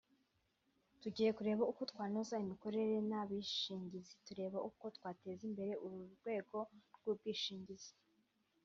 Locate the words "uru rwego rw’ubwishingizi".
5.85-7.93